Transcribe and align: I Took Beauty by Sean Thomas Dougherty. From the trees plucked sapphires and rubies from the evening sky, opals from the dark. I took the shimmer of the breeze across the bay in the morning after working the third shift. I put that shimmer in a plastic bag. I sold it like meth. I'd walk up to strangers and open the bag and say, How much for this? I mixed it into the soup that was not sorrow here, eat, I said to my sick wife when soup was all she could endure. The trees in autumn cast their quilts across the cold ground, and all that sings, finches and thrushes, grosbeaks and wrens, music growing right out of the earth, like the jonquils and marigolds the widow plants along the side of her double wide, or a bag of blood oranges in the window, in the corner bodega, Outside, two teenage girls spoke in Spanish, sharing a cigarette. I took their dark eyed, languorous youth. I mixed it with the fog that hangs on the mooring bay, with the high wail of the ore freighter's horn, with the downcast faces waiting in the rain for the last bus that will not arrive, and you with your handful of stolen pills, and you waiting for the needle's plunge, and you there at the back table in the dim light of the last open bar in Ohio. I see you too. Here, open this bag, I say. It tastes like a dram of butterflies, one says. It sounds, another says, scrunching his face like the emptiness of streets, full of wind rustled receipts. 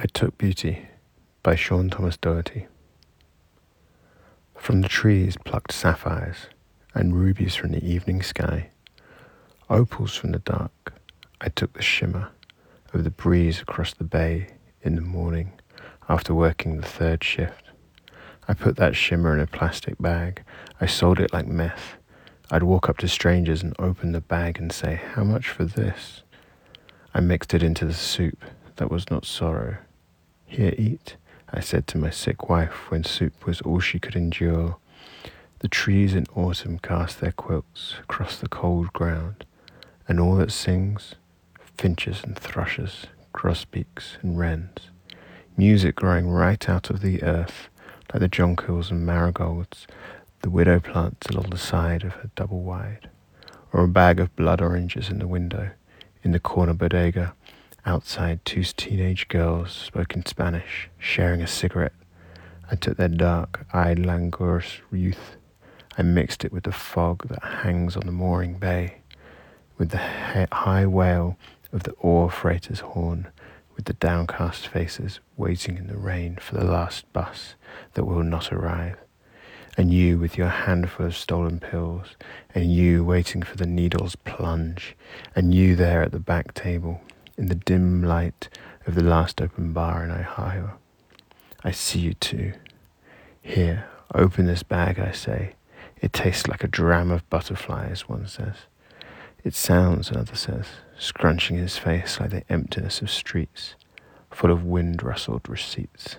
I 0.00 0.06
Took 0.06 0.38
Beauty 0.38 0.86
by 1.42 1.56
Sean 1.56 1.90
Thomas 1.90 2.16
Dougherty. 2.16 2.68
From 4.54 4.80
the 4.80 4.88
trees 4.88 5.36
plucked 5.44 5.72
sapphires 5.72 6.46
and 6.94 7.16
rubies 7.16 7.56
from 7.56 7.72
the 7.72 7.84
evening 7.84 8.22
sky, 8.22 8.70
opals 9.68 10.14
from 10.14 10.30
the 10.30 10.38
dark. 10.38 10.94
I 11.40 11.48
took 11.48 11.72
the 11.72 11.82
shimmer 11.82 12.30
of 12.94 13.02
the 13.02 13.10
breeze 13.10 13.60
across 13.60 13.92
the 13.92 14.04
bay 14.04 14.50
in 14.82 14.94
the 14.94 15.00
morning 15.00 15.54
after 16.08 16.32
working 16.32 16.76
the 16.76 16.86
third 16.86 17.24
shift. 17.24 17.64
I 18.46 18.54
put 18.54 18.76
that 18.76 18.94
shimmer 18.94 19.34
in 19.34 19.40
a 19.40 19.48
plastic 19.48 19.98
bag. 19.98 20.44
I 20.80 20.86
sold 20.86 21.18
it 21.18 21.32
like 21.32 21.48
meth. 21.48 21.96
I'd 22.52 22.62
walk 22.62 22.88
up 22.88 22.98
to 22.98 23.08
strangers 23.08 23.64
and 23.64 23.74
open 23.80 24.12
the 24.12 24.20
bag 24.20 24.60
and 24.60 24.70
say, 24.70 25.00
How 25.14 25.24
much 25.24 25.48
for 25.48 25.64
this? 25.64 26.22
I 27.12 27.18
mixed 27.18 27.52
it 27.52 27.64
into 27.64 27.84
the 27.84 27.94
soup 27.94 28.44
that 28.76 28.92
was 28.92 29.10
not 29.10 29.26
sorrow 29.26 29.78
here, 30.48 30.74
eat, 30.76 31.16
I 31.52 31.60
said 31.60 31.86
to 31.88 31.98
my 31.98 32.10
sick 32.10 32.48
wife 32.48 32.90
when 32.90 33.04
soup 33.04 33.46
was 33.46 33.60
all 33.60 33.80
she 33.80 33.98
could 33.98 34.16
endure. 34.16 34.76
The 35.60 35.68
trees 35.68 36.14
in 36.14 36.26
autumn 36.34 36.78
cast 36.78 37.20
their 37.20 37.32
quilts 37.32 37.94
across 38.00 38.38
the 38.38 38.48
cold 38.48 38.92
ground, 38.92 39.44
and 40.06 40.18
all 40.18 40.36
that 40.36 40.52
sings, 40.52 41.14
finches 41.76 42.24
and 42.24 42.36
thrushes, 42.36 43.06
grosbeaks 43.32 44.18
and 44.22 44.38
wrens, 44.38 44.90
music 45.56 45.94
growing 45.94 46.28
right 46.28 46.68
out 46.68 46.90
of 46.90 47.02
the 47.02 47.22
earth, 47.22 47.68
like 48.12 48.20
the 48.20 48.28
jonquils 48.28 48.90
and 48.90 49.04
marigolds 49.04 49.86
the 50.40 50.50
widow 50.50 50.78
plants 50.78 51.26
along 51.28 51.50
the 51.50 51.58
side 51.58 52.04
of 52.04 52.12
her 52.14 52.30
double 52.36 52.62
wide, 52.62 53.08
or 53.72 53.84
a 53.84 53.88
bag 53.88 54.20
of 54.20 54.34
blood 54.36 54.62
oranges 54.62 55.10
in 55.10 55.18
the 55.18 55.26
window, 55.26 55.70
in 56.22 56.32
the 56.32 56.40
corner 56.40 56.74
bodega, 56.74 57.34
Outside, 57.88 58.44
two 58.44 58.64
teenage 58.64 59.28
girls 59.28 59.72
spoke 59.72 60.14
in 60.14 60.26
Spanish, 60.26 60.90
sharing 60.98 61.40
a 61.40 61.46
cigarette. 61.46 61.94
I 62.70 62.74
took 62.74 62.98
their 62.98 63.08
dark 63.08 63.64
eyed, 63.72 63.98
languorous 63.98 64.82
youth. 64.92 65.36
I 65.96 66.02
mixed 66.02 66.44
it 66.44 66.52
with 66.52 66.64
the 66.64 66.70
fog 66.70 67.26
that 67.28 67.42
hangs 67.42 67.96
on 67.96 68.04
the 68.04 68.12
mooring 68.12 68.58
bay, 68.58 68.98
with 69.78 69.88
the 69.88 70.46
high 70.52 70.84
wail 70.84 71.38
of 71.72 71.84
the 71.84 71.92
ore 71.92 72.30
freighter's 72.30 72.80
horn, 72.80 73.28
with 73.74 73.86
the 73.86 73.94
downcast 73.94 74.68
faces 74.68 75.20
waiting 75.38 75.78
in 75.78 75.86
the 75.86 75.96
rain 75.96 76.36
for 76.36 76.56
the 76.56 76.66
last 76.66 77.10
bus 77.14 77.54
that 77.94 78.04
will 78.04 78.22
not 78.22 78.52
arrive, 78.52 78.98
and 79.78 79.90
you 79.94 80.18
with 80.18 80.36
your 80.36 80.50
handful 80.50 81.06
of 81.06 81.16
stolen 81.16 81.58
pills, 81.58 82.16
and 82.54 82.70
you 82.70 83.02
waiting 83.02 83.40
for 83.40 83.56
the 83.56 83.66
needle's 83.66 84.14
plunge, 84.14 84.94
and 85.34 85.54
you 85.54 85.74
there 85.74 86.02
at 86.02 86.12
the 86.12 86.20
back 86.20 86.52
table 86.52 87.00
in 87.38 87.46
the 87.46 87.54
dim 87.54 88.02
light 88.02 88.48
of 88.86 88.94
the 88.94 89.02
last 89.02 89.40
open 89.40 89.72
bar 89.72 90.04
in 90.04 90.10
Ohio. 90.10 90.78
I 91.62 91.70
see 91.70 92.00
you 92.00 92.14
too. 92.14 92.52
Here, 93.40 93.86
open 94.14 94.46
this 94.46 94.62
bag, 94.62 94.98
I 94.98 95.12
say. 95.12 95.54
It 96.00 96.12
tastes 96.12 96.48
like 96.48 96.62
a 96.64 96.68
dram 96.68 97.10
of 97.10 97.28
butterflies, 97.30 98.08
one 98.08 98.26
says. 98.26 98.56
It 99.44 99.54
sounds, 99.54 100.10
another 100.10 100.34
says, 100.34 100.66
scrunching 100.98 101.56
his 101.56 101.78
face 101.78 102.20
like 102.20 102.30
the 102.30 102.44
emptiness 102.50 103.00
of 103.00 103.10
streets, 103.10 103.76
full 104.30 104.50
of 104.50 104.64
wind 104.64 105.02
rustled 105.02 105.48
receipts. 105.48 106.16